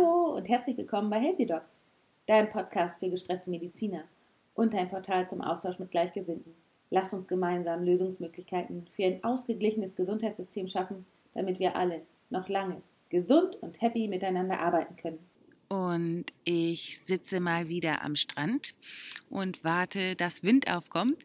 [0.00, 1.82] Hallo und herzlich willkommen bei Healthy Docs,
[2.26, 4.04] deinem Podcast für gestresste Mediziner
[4.54, 6.54] und dein Portal zum Austausch mit Gleichgesinnten.
[6.90, 13.56] Lass uns gemeinsam Lösungsmöglichkeiten für ein ausgeglichenes Gesundheitssystem schaffen, damit wir alle noch lange gesund
[13.56, 15.18] und happy miteinander arbeiten können.
[15.68, 18.74] Und ich sitze mal wieder am Strand
[19.28, 21.18] und warte, dass Wind aufkommt,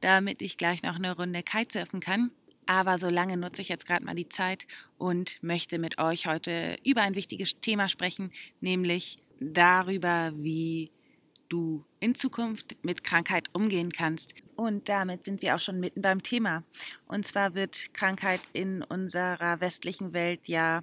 [0.00, 2.30] damit ich gleich noch eine Runde Kitesurfen kann.
[2.70, 4.64] Aber solange nutze ich jetzt gerade mal die Zeit
[4.96, 8.30] und möchte mit euch heute über ein wichtiges Thema sprechen,
[8.60, 10.88] nämlich darüber, wie
[11.48, 14.34] du in Zukunft mit Krankheit umgehen kannst.
[14.54, 16.62] Und damit sind wir auch schon mitten beim Thema.
[17.08, 20.82] Und zwar wird Krankheit in unserer westlichen Welt ja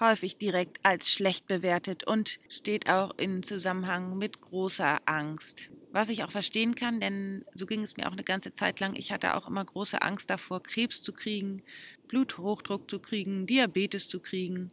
[0.00, 5.70] häufig direkt als schlecht bewertet und steht auch in Zusammenhang mit großer Angst.
[5.92, 8.94] Was ich auch verstehen kann, denn so ging es mir auch eine ganze Zeit lang.
[8.94, 11.62] Ich hatte auch immer große Angst davor, Krebs zu kriegen,
[12.06, 14.68] Bluthochdruck zu kriegen, Diabetes zu kriegen.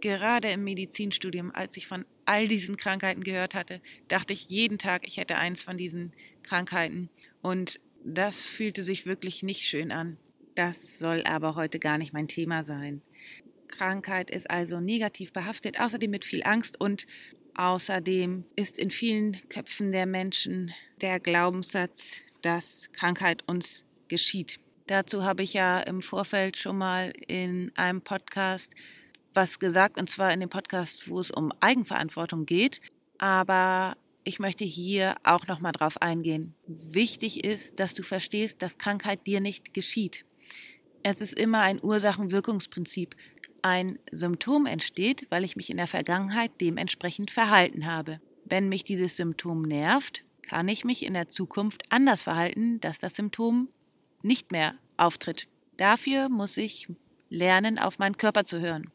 [0.00, 5.06] Gerade im Medizinstudium, als ich von all diesen Krankheiten gehört hatte, dachte ich jeden Tag,
[5.06, 6.12] ich hätte eins von diesen
[6.44, 7.08] Krankheiten.
[7.42, 10.18] Und das fühlte sich wirklich nicht schön an.
[10.54, 13.02] Das soll aber heute gar nicht mein Thema sein.
[13.66, 17.06] Krankheit ist also negativ behaftet, außerdem mit viel Angst und
[17.58, 24.60] außerdem ist in vielen Köpfen der Menschen der Glaubenssatz, dass Krankheit uns geschieht.
[24.86, 28.74] Dazu habe ich ja im Vorfeld schon mal in einem Podcast
[29.34, 32.80] was gesagt, und zwar in dem Podcast, wo es um Eigenverantwortung geht.
[33.18, 36.54] Aber ich möchte hier auch noch mal drauf eingehen.
[36.66, 40.24] Wichtig ist, dass du verstehst, dass Krankheit dir nicht geschieht.
[41.02, 43.14] Es ist immer ein Ursachen-Wirkungsprinzip.
[43.68, 48.18] Ein Symptom entsteht, weil ich mich in der Vergangenheit dementsprechend verhalten habe.
[48.46, 53.14] Wenn mich dieses Symptom nervt, kann ich mich in der Zukunft anders verhalten, dass das
[53.14, 53.68] Symptom
[54.22, 55.48] nicht mehr auftritt.
[55.76, 56.88] Dafür muss ich
[57.28, 58.90] lernen, auf meinen Körper zu hören.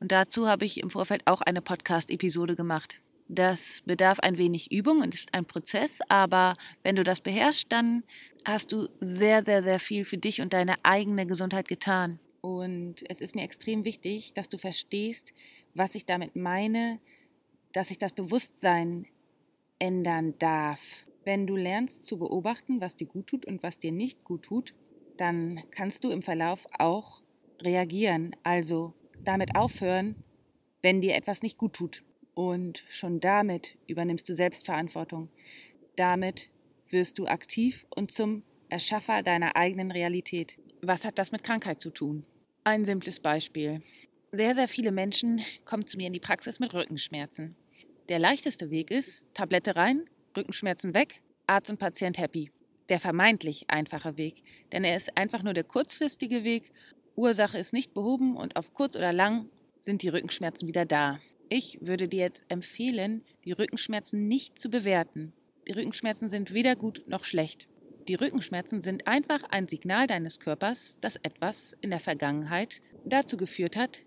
[0.00, 3.00] Und dazu habe ich im Vorfeld auch eine Podcast-Episode gemacht.
[3.28, 8.02] Das bedarf ein wenig Übung und ist ein Prozess, aber wenn du das beherrschst, dann
[8.44, 12.18] hast du sehr, sehr, sehr viel für dich und deine eigene Gesundheit getan.
[12.40, 15.32] Und es ist mir extrem wichtig, dass du verstehst,
[15.74, 17.00] was ich damit meine,
[17.72, 19.06] dass sich das Bewusstsein
[19.78, 21.06] ändern darf.
[21.24, 24.74] Wenn du lernst zu beobachten, was dir gut tut und was dir nicht gut tut,
[25.16, 27.22] dann kannst du im Verlauf auch
[27.60, 30.16] reagieren, also damit aufhören,
[30.82, 32.02] wenn dir etwas nicht gut tut.
[32.34, 35.28] Und schon damit übernimmst du Selbstverantwortung.
[35.96, 36.50] Damit
[36.88, 40.58] wirst du aktiv und zum Erschaffer deiner eigenen Realität.
[40.82, 42.24] Was hat das mit Krankheit zu tun?
[42.64, 43.82] Ein simples Beispiel.
[44.32, 47.54] Sehr, sehr viele Menschen kommen zu mir in die Praxis mit Rückenschmerzen.
[48.08, 52.50] Der leichteste Weg ist, Tablette rein, Rückenschmerzen weg, Arzt und Patient happy.
[52.88, 54.42] Der vermeintlich einfache Weg,
[54.72, 56.72] denn er ist einfach nur der kurzfristige Weg.
[57.14, 61.20] Ursache ist nicht behoben und auf kurz oder lang sind die Rückenschmerzen wieder da.
[61.50, 65.34] Ich würde dir jetzt empfehlen, die Rückenschmerzen nicht zu bewerten.
[65.68, 67.68] Die Rückenschmerzen sind weder gut noch schlecht.
[68.10, 73.76] Die Rückenschmerzen sind einfach ein Signal deines Körpers, dass etwas in der Vergangenheit dazu geführt
[73.76, 74.00] hat,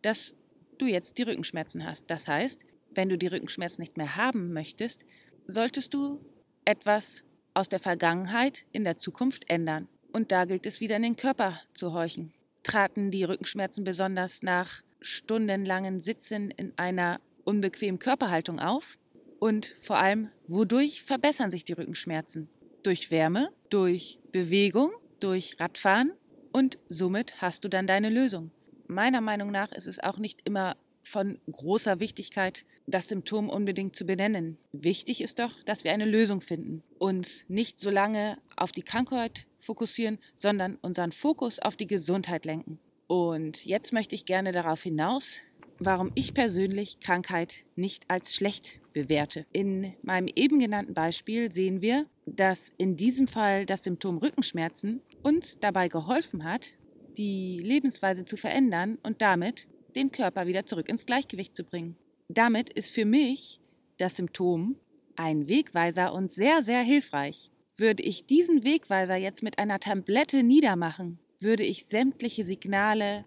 [0.00, 0.34] dass
[0.78, 2.10] du jetzt die Rückenschmerzen hast.
[2.10, 5.04] Das heißt, wenn du die Rückenschmerzen nicht mehr haben möchtest,
[5.46, 6.24] solltest du
[6.64, 7.22] etwas
[7.52, 9.88] aus der Vergangenheit in der Zukunft ändern.
[10.10, 12.32] Und da gilt es wieder in den Körper zu horchen.
[12.62, 18.96] Traten die Rückenschmerzen besonders nach stundenlangen Sitzen in einer unbequemen Körperhaltung auf?
[19.38, 22.48] Und vor allem, wodurch verbessern sich die Rückenschmerzen?
[22.82, 26.12] Durch Wärme, durch Bewegung, durch Radfahren
[26.52, 28.50] und somit hast du dann deine Lösung.
[28.86, 34.04] Meiner Meinung nach ist es auch nicht immer von großer Wichtigkeit, das Symptom unbedingt zu
[34.04, 34.58] benennen.
[34.72, 36.82] Wichtig ist doch, dass wir eine Lösung finden.
[36.98, 42.78] Uns nicht so lange auf die Krankheit fokussieren, sondern unseren Fokus auf die Gesundheit lenken.
[43.06, 45.38] Und jetzt möchte ich gerne darauf hinaus,
[45.78, 49.46] warum ich persönlich Krankheit nicht als schlecht bewerte.
[49.52, 55.58] In meinem eben genannten Beispiel sehen wir, dass in diesem Fall das Symptom Rückenschmerzen uns
[55.58, 56.72] dabei geholfen hat,
[57.16, 61.96] die Lebensweise zu verändern und damit den Körper wieder zurück ins Gleichgewicht zu bringen.
[62.28, 63.60] Damit ist für mich
[63.98, 64.76] das Symptom
[65.16, 67.50] ein Wegweiser und sehr, sehr hilfreich.
[67.76, 73.24] Würde ich diesen Wegweiser jetzt mit einer Tablette niedermachen, würde ich sämtliche Signale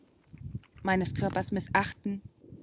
[0.84, 2.22] meines Körpers missachten,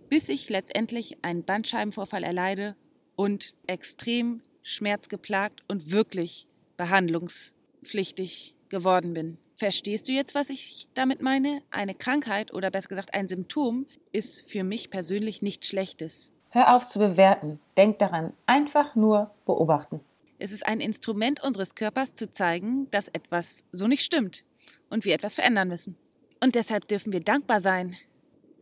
[0.09, 2.77] bis ich letztendlich einen Bandscheibenvorfall erleide
[3.21, 6.47] und extrem schmerzgeplagt und wirklich
[6.79, 9.37] behandlungspflichtig geworden bin.
[9.57, 11.61] Verstehst du jetzt, was ich damit meine?
[11.71, 16.33] Eine Krankheit oder besser gesagt ein Symptom ist für mich persönlich nichts Schlechtes.
[16.49, 17.61] Hör auf zu bewerten.
[17.77, 20.01] Denk daran, einfach nur beobachten.
[20.39, 24.45] Es ist ein Instrument unseres Körpers zu zeigen, dass etwas so nicht stimmt
[24.89, 25.95] und wir etwas verändern müssen.
[26.43, 27.97] Und deshalb dürfen wir dankbar sein,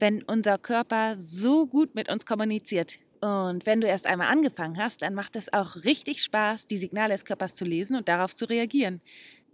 [0.00, 2.98] wenn unser Körper so gut mit uns kommuniziert.
[3.20, 7.14] Und wenn du erst einmal angefangen hast, dann macht es auch richtig Spaß, die Signale
[7.14, 9.00] des Körpers zu lesen und darauf zu reagieren.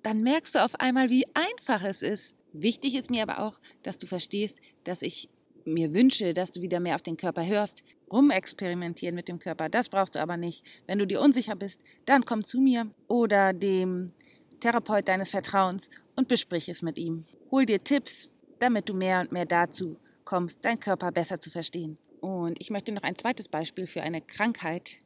[0.03, 2.37] Dann merkst du auf einmal, wie einfach es ist.
[2.53, 5.31] Wichtig ist mir aber auch, dass du verstehst, dass ich
[5.65, 7.83] mir wünsche, dass du wieder mehr auf den Körper hörst.
[8.13, 10.65] Rumexperimentieren mit dem Körper, das brauchst du aber nicht.
[10.87, 14.13] Wenn du dir unsicher bist, dann komm zu mir oder dem
[14.61, 17.25] Therapeut deines Vertrauens und besprich es mit ihm.
[17.51, 18.29] Hol dir Tipps,
[18.59, 21.99] damit du mehr und mehr dazu kommst, deinen Körper besser zu verstehen.
[22.25, 24.97] Und ich möchte noch ein zweites Beispiel für eine Krankheit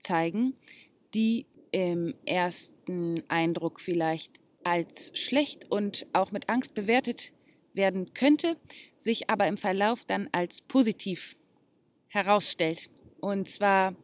[0.00, 0.54] zeigen,
[1.14, 7.30] die im ersten Eindruck vielleicht als schlecht und auch mit Angst bewertet
[7.72, 8.56] werden könnte,
[8.98, 11.36] sich aber im Verlauf dann als positiv
[12.08, 12.90] herausstellt.
[13.20, 13.94] Und zwar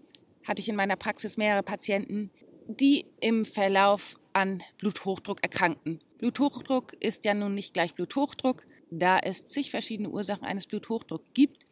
[0.45, 2.31] hatte ich in meiner Praxis mehrere Patienten,
[2.69, 5.99] die im Verlauf an Bluthochdruck erkrankten.
[6.19, 8.69] Bluthochdruck ist ja nun nicht gleich Bluthochdruck.
[8.93, 11.67] Da es zig verschiedene Ursachen eines Bluthochdrucks gibt,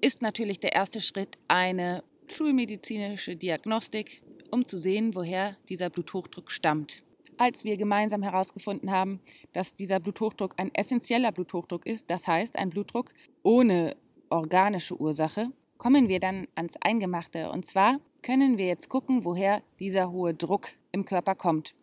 [0.00, 7.02] ist natürlich der erste Schritt eine schulmedizinische Diagnostik, um zu sehen, woher dieser Bluthochdruck stammt.
[7.38, 9.20] Als wir gemeinsam herausgefunden haben,
[9.52, 13.12] dass dieser Bluthochdruck ein essentieller Bluthochdruck ist, das heißt ein Blutdruck
[13.42, 13.96] ohne
[14.28, 17.50] organische Ursache, kommen wir dann ans Eingemachte.
[17.50, 21.74] Und zwar können wir jetzt gucken, woher dieser hohe Druck im Körper kommt.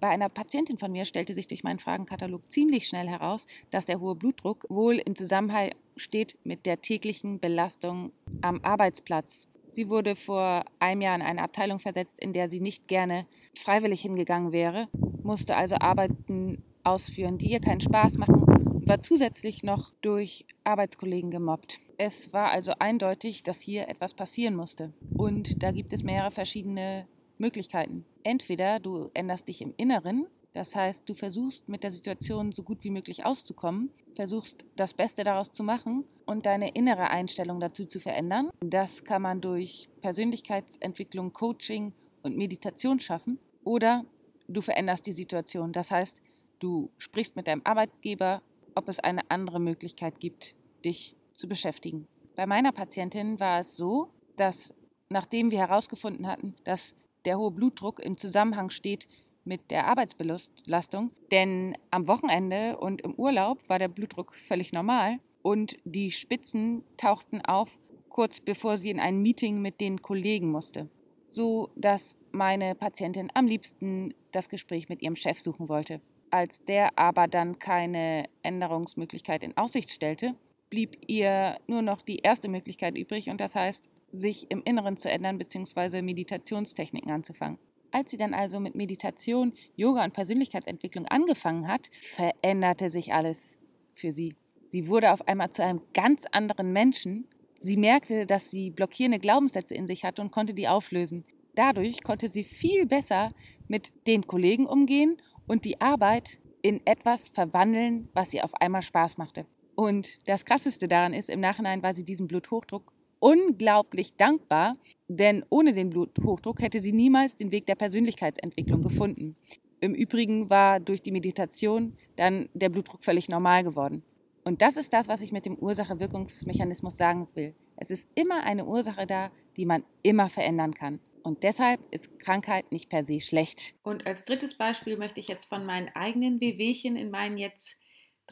[0.00, 4.00] Bei einer Patientin von mir stellte sich durch meinen Fragenkatalog ziemlich schnell heraus, dass der
[4.00, 9.46] hohe Blutdruck wohl in Zusammenhang steht mit der täglichen Belastung am Arbeitsplatz.
[9.70, 14.02] Sie wurde vor einem Jahr in eine Abteilung versetzt, in der sie nicht gerne freiwillig
[14.02, 14.88] hingegangen wäre,
[15.22, 21.30] musste also Arbeiten ausführen, die ihr keinen Spaß machen und war zusätzlich noch durch Arbeitskollegen
[21.30, 21.80] gemobbt.
[21.96, 24.92] Es war also eindeutig, dass hier etwas passieren musste.
[25.16, 27.06] Und da gibt es mehrere verschiedene
[27.38, 28.04] Möglichkeiten.
[28.24, 32.84] Entweder du änderst dich im Inneren, das heißt, du versuchst mit der Situation so gut
[32.84, 38.00] wie möglich auszukommen, versuchst das Beste daraus zu machen und deine innere Einstellung dazu zu
[38.00, 38.50] verändern.
[38.60, 43.38] Das kann man durch Persönlichkeitsentwicklung, Coaching und Meditation schaffen.
[43.64, 44.04] Oder
[44.46, 45.72] du veränderst die Situation.
[45.72, 46.20] Das heißt,
[46.58, 48.42] du sprichst mit deinem Arbeitgeber,
[48.74, 50.54] ob es eine andere Möglichkeit gibt,
[50.84, 52.06] dich zu beschäftigen.
[52.36, 54.74] Bei meiner Patientin war es so, dass
[55.08, 56.94] nachdem wir herausgefunden hatten, dass
[57.24, 59.06] der hohe Blutdruck im Zusammenhang steht
[59.44, 65.76] mit der Arbeitsbelastung, denn am Wochenende und im Urlaub war der Blutdruck völlig normal und
[65.84, 67.78] die Spitzen tauchten auf
[68.12, 70.88] kurz bevor sie in ein Meeting mit den Kollegen musste,
[71.28, 76.00] so dass meine Patientin am liebsten das Gespräch mit ihrem Chef suchen wollte.
[76.30, 80.34] Als der aber dann keine Änderungsmöglichkeit in Aussicht stellte,
[80.70, 85.10] blieb ihr nur noch die erste Möglichkeit übrig und das heißt sich im Inneren zu
[85.10, 86.02] ändern bzw.
[86.02, 87.58] Meditationstechniken anzufangen.
[87.92, 93.58] Als sie dann also mit Meditation, Yoga und Persönlichkeitsentwicklung angefangen hat, veränderte sich alles
[93.92, 94.34] für sie.
[94.66, 97.28] Sie wurde auf einmal zu einem ganz anderen Menschen.
[97.54, 101.24] Sie merkte, dass sie blockierende Glaubenssätze in sich hatte und konnte die auflösen.
[101.54, 103.32] Dadurch konnte sie viel besser
[103.68, 109.18] mit den Kollegen umgehen und die Arbeit in etwas verwandeln, was ihr auf einmal Spaß
[109.18, 109.46] machte.
[109.74, 112.91] Und das Krasseste daran ist, im Nachhinein war sie diesem Bluthochdruck
[113.22, 114.74] unglaublich dankbar,
[115.06, 119.36] denn ohne den Bluthochdruck hätte sie niemals den Weg der Persönlichkeitsentwicklung gefunden.
[119.80, 124.02] Im Übrigen war durch die Meditation dann der Blutdruck völlig normal geworden.
[124.44, 127.54] Und das ist das, was ich mit dem Ursache-Wirkungsmechanismus sagen will.
[127.76, 130.98] Es ist immer eine Ursache da, die man immer verändern kann.
[131.22, 133.76] Und deshalb ist Krankheit nicht per se schlecht.
[133.84, 137.76] Und als drittes Beispiel möchte ich jetzt von meinen eigenen Wehwehchen in meinen jetzt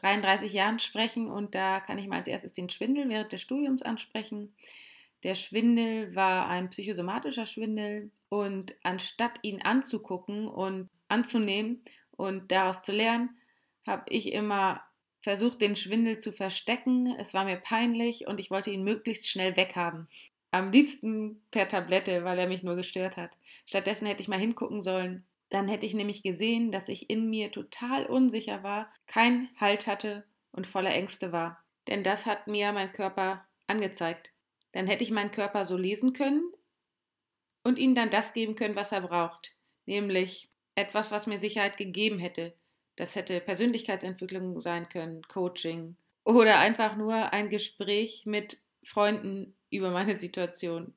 [0.01, 3.83] 33 Jahren sprechen und da kann ich mal als erstes den Schwindel während des Studiums
[3.83, 4.53] ansprechen.
[5.23, 12.91] Der Schwindel war ein psychosomatischer Schwindel und anstatt ihn anzugucken und anzunehmen und daraus zu
[12.91, 13.29] lernen,
[13.85, 14.81] habe ich immer
[15.21, 17.15] versucht, den Schwindel zu verstecken.
[17.19, 20.07] Es war mir peinlich und ich wollte ihn möglichst schnell weghaben.
[20.49, 23.37] Am liebsten per Tablette, weil er mich nur gestört hat.
[23.65, 27.51] Stattdessen hätte ich mal hingucken sollen, dann hätte ich nämlich gesehen, dass ich in mir
[27.51, 31.63] total unsicher war, keinen Halt hatte und voller Ängste war.
[31.87, 34.31] Denn das hat mir mein Körper angezeigt.
[34.71, 36.43] Dann hätte ich meinen Körper so lesen können
[37.63, 39.51] und ihm dann das geben können, was er braucht.
[39.85, 42.53] Nämlich etwas, was mir Sicherheit gegeben hätte.
[42.95, 50.17] Das hätte Persönlichkeitsentwicklung sein können, Coaching oder einfach nur ein Gespräch mit Freunden über meine
[50.17, 50.93] Situation.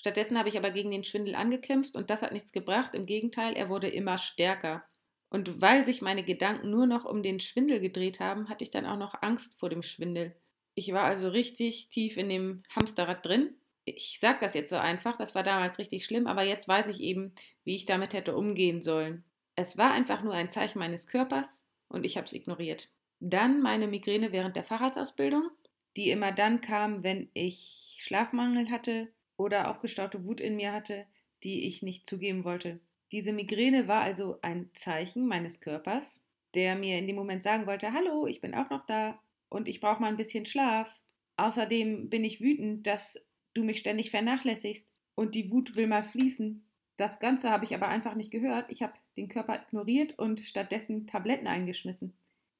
[0.00, 2.94] Stattdessen habe ich aber gegen den Schwindel angekämpft und das hat nichts gebracht.
[2.94, 4.82] Im Gegenteil, er wurde immer stärker.
[5.28, 8.86] Und weil sich meine Gedanken nur noch um den Schwindel gedreht haben, hatte ich dann
[8.86, 10.34] auch noch Angst vor dem Schwindel.
[10.74, 13.50] Ich war also richtig tief in dem Hamsterrad drin.
[13.84, 17.00] Ich sage das jetzt so einfach, das war damals richtig schlimm, aber jetzt weiß ich
[17.00, 19.22] eben, wie ich damit hätte umgehen sollen.
[19.54, 22.88] Es war einfach nur ein Zeichen meines Körpers und ich habe es ignoriert.
[23.18, 25.50] Dann meine Migräne während der Fahrradsausbildung.
[25.96, 29.08] die immer dann kam, wenn ich Schlafmangel hatte
[29.40, 31.06] oder aufgestaute Wut in mir hatte,
[31.42, 32.78] die ich nicht zugeben wollte.
[33.10, 36.22] Diese Migräne war also ein Zeichen meines Körpers,
[36.54, 39.18] der mir in dem Moment sagen wollte, hallo, ich bin auch noch da
[39.48, 41.00] und ich brauche mal ein bisschen Schlaf.
[41.38, 43.18] Außerdem bin ich wütend, dass
[43.54, 46.62] du mich ständig vernachlässigst und die Wut will mal fließen.
[46.96, 48.68] Das Ganze habe ich aber einfach nicht gehört.
[48.68, 52.12] Ich habe den Körper ignoriert und stattdessen Tabletten eingeschmissen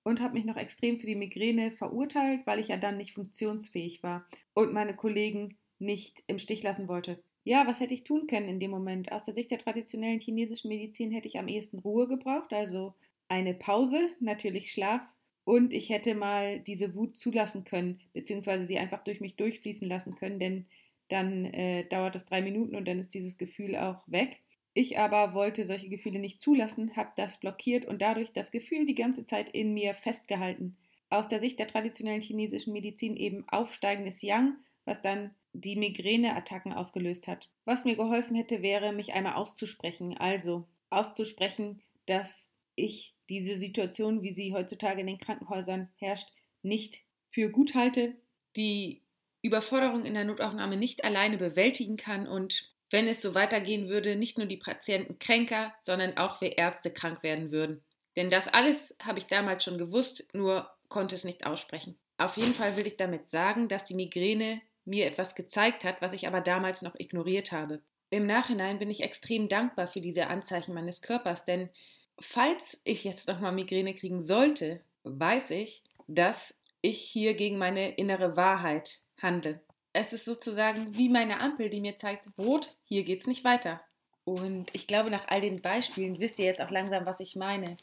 [0.02, 4.02] und habe mich noch extrem für die Migräne verurteilt, weil ich ja dann nicht funktionsfähig
[4.02, 7.22] war und meine Kollegen nicht im Stich lassen wollte.
[7.44, 9.12] Ja, was hätte ich tun können in dem Moment?
[9.12, 12.94] Aus der Sicht der traditionellen chinesischen Medizin hätte ich am ehesten Ruhe gebraucht, also
[13.28, 15.02] eine Pause, natürlich Schlaf
[15.44, 20.14] und ich hätte mal diese Wut zulassen können, beziehungsweise sie einfach durch mich durchfließen lassen
[20.16, 20.66] können, denn
[21.08, 24.40] dann äh, dauert das drei Minuten und dann ist dieses Gefühl auch weg.
[24.74, 28.94] Ich aber wollte solche Gefühle nicht zulassen, habe das blockiert und dadurch das Gefühl die
[28.94, 30.76] ganze Zeit in mir festgehalten.
[31.08, 37.26] Aus der Sicht der traditionellen chinesischen Medizin eben aufsteigendes Yang, was dann die Migräneattacken ausgelöst
[37.26, 37.48] hat.
[37.64, 40.16] Was mir geholfen hätte, wäre, mich einmal auszusprechen.
[40.16, 46.28] Also auszusprechen, dass ich diese Situation, wie sie heutzutage in den Krankenhäusern herrscht,
[46.62, 48.14] nicht für gut halte,
[48.56, 49.02] die
[49.42, 54.36] Überforderung in der Notaufnahme nicht alleine bewältigen kann und wenn es so weitergehen würde, nicht
[54.36, 57.82] nur die Patienten kränker, sondern auch wir Ärzte krank werden würden.
[58.16, 61.96] Denn das alles habe ich damals schon gewusst, nur konnte es nicht aussprechen.
[62.18, 66.12] Auf jeden Fall will ich damit sagen, dass die Migräne mir etwas gezeigt hat, was
[66.12, 67.80] ich aber damals noch ignoriert habe.
[68.10, 71.70] Im Nachhinein bin ich extrem dankbar für diese Anzeichen meines Körpers, denn
[72.18, 78.36] falls ich jetzt nochmal Migräne kriegen sollte, weiß ich, dass ich hier gegen meine innere
[78.36, 79.60] Wahrheit handle.
[79.92, 83.80] Es ist sozusagen wie meine Ampel, die mir zeigt, rot, hier geht's nicht weiter.
[84.24, 87.76] Und ich glaube, nach all den Beispielen wisst ihr jetzt auch langsam, was ich meine.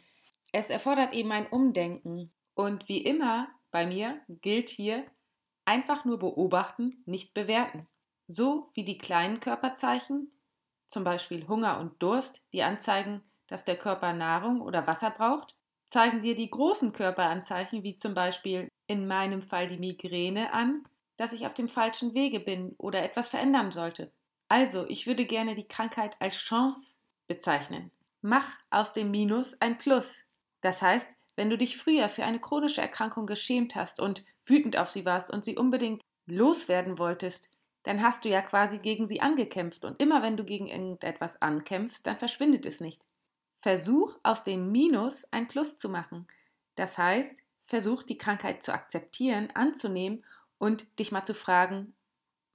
[0.51, 2.31] Es erfordert eben ein Umdenken.
[2.53, 5.05] Und wie immer bei mir gilt hier
[5.67, 7.87] einfach nur beobachten, nicht bewerten.
[8.27, 10.31] So wie die kleinen Körperzeichen,
[10.87, 15.55] zum Beispiel Hunger und Durst, die anzeigen, dass der Körper Nahrung oder Wasser braucht,
[15.87, 20.83] zeigen dir die großen Körperanzeichen, wie zum Beispiel in meinem Fall die Migräne an,
[21.17, 24.13] dass ich auf dem falschen Wege bin oder etwas verändern sollte.
[24.49, 26.97] Also, ich würde gerne die Krankheit als Chance
[27.27, 27.91] bezeichnen.
[28.21, 30.21] Mach aus dem Minus ein Plus.
[30.61, 34.89] Das heißt, wenn du dich früher für eine chronische Erkrankung geschämt hast und wütend auf
[34.89, 37.47] sie warst und sie unbedingt loswerden wolltest,
[37.83, 42.05] dann hast du ja quasi gegen sie angekämpft und immer wenn du gegen irgendetwas ankämpfst,
[42.05, 43.01] dann verschwindet es nicht.
[43.59, 46.27] Versuch aus dem Minus ein Plus zu machen.
[46.75, 50.25] Das heißt, versuch die Krankheit zu akzeptieren, anzunehmen
[50.57, 51.95] und dich mal zu fragen,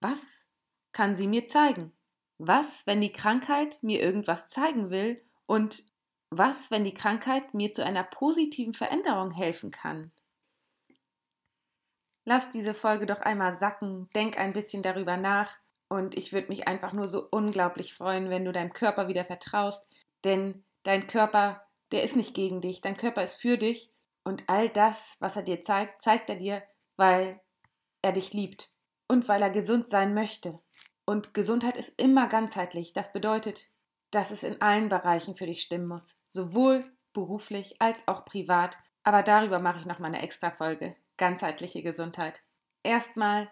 [0.01, 0.45] was
[0.93, 1.93] kann sie mir zeigen?
[2.39, 5.85] Was, wenn die Krankheit mir irgendwas zeigen will und
[6.39, 10.13] was, wenn die Krankheit mir zu einer positiven Veränderung helfen kann?
[12.25, 15.59] Lass diese Folge doch einmal sacken, denk ein bisschen darüber nach
[15.89, 19.85] und ich würde mich einfach nur so unglaublich freuen, wenn du deinem Körper wieder vertraust,
[20.25, 23.93] denn dein Körper, der ist nicht gegen dich, dein Körper ist für dich
[24.25, 26.63] und all das, was er dir zeigt, zeigt er dir,
[26.97, 27.41] weil
[28.03, 28.71] er dich liebt
[29.09, 30.61] und weil er gesund sein möchte.
[31.05, 32.93] Und Gesundheit ist immer ganzheitlich.
[32.93, 33.72] Das bedeutet,
[34.13, 38.77] dass es in allen Bereichen für dich stimmen muss, sowohl beruflich als auch privat.
[39.03, 40.95] Aber darüber mache ich noch mal eine extra Folge.
[41.17, 42.41] Ganzheitliche Gesundheit.
[42.85, 43.49] Erstmal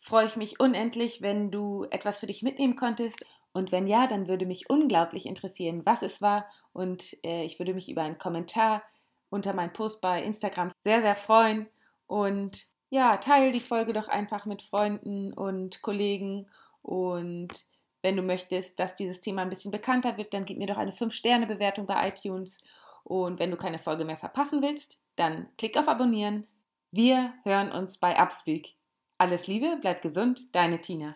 [0.00, 3.24] freue ich mich unendlich, wenn du etwas für dich mitnehmen konntest.
[3.52, 6.46] Und wenn ja, dann würde mich unglaublich interessieren, was es war.
[6.72, 8.82] Und äh, ich würde mich über einen Kommentar
[9.30, 11.66] unter meinem Post bei Instagram sehr, sehr freuen.
[12.06, 16.46] Und ja, teile die Folge doch einfach mit Freunden und Kollegen
[16.82, 17.64] und
[18.04, 20.90] wenn du möchtest, dass dieses Thema ein bisschen bekannter wird, dann gib mir doch eine
[20.90, 22.58] 5-Sterne-Bewertung bei iTunes.
[23.02, 26.46] Und wenn du keine Folge mehr verpassen willst, dann klick auf Abonnieren.
[26.90, 28.76] Wir hören uns bei Upspeak.
[29.16, 31.12] Alles Liebe, bleib gesund, deine Tina.